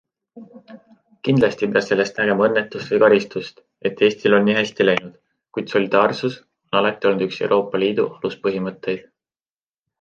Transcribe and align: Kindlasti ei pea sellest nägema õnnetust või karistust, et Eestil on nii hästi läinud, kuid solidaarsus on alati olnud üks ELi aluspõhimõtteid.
Kindlasti 1.27 1.65
ei 1.67 1.75
pea 1.75 1.83
sellest 1.87 2.21
nägema 2.21 2.47
õnnetust 2.47 2.89
või 2.93 3.01
karistust, 3.03 3.61
et 3.91 4.01
Eestil 4.09 4.37
on 4.39 4.49
nii 4.49 4.57
hästi 4.61 4.89
läinud, 4.89 5.13
kuid 5.59 5.71
solidaarsus 5.77 6.41
on 6.41 6.83
alati 6.83 7.13
olnud 7.13 7.31
üks 7.31 7.41
ELi 7.49 7.95
aluspõhimõtteid. 8.09 9.09